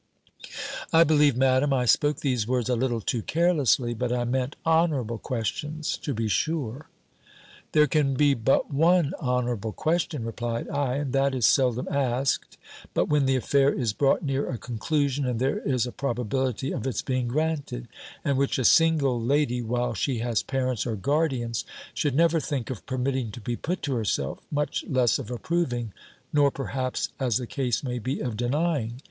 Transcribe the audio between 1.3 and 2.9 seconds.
Madam, I spoke these words a